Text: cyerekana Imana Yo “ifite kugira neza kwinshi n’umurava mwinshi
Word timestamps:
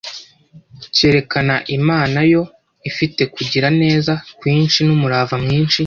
cyerekana 0.95 1.55
Imana 1.77 2.19
Yo 2.31 2.41
“ifite 2.89 3.21
kugira 3.35 3.67
neza 3.81 4.13
kwinshi 4.39 4.79
n’umurava 4.83 5.35
mwinshi 5.43 5.77